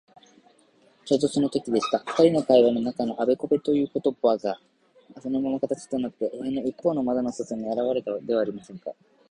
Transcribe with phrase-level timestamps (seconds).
[1.05, 1.99] ちょうどそのときでした。
[1.99, 4.59] ふたりの会話の中のあべこべということばが、
[5.21, 8.91] そのまま形となって、部屋のいっぽうの窓の外にあらわれたではありませんか。